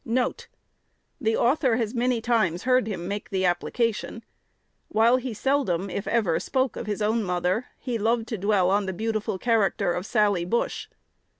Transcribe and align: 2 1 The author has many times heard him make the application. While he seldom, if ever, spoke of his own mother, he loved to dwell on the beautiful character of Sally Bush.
2 0.03 0.15
1 0.15 0.33
The 1.21 1.37
author 1.37 1.75
has 1.77 1.93
many 1.93 2.21
times 2.21 2.63
heard 2.63 2.87
him 2.87 3.07
make 3.07 3.29
the 3.29 3.45
application. 3.45 4.23
While 4.87 5.17
he 5.17 5.31
seldom, 5.31 5.91
if 5.91 6.07
ever, 6.07 6.39
spoke 6.39 6.75
of 6.75 6.87
his 6.87 7.03
own 7.03 7.23
mother, 7.23 7.67
he 7.77 7.99
loved 7.99 8.27
to 8.29 8.39
dwell 8.39 8.71
on 8.71 8.87
the 8.87 8.93
beautiful 8.93 9.37
character 9.37 9.93
of 9.93 10.07
Sally 10.07 10.43
Bush. 10.43 10.87